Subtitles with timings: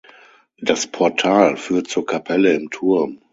[0.57, 3.19] Das Portal führt zur Kapelle im Turm.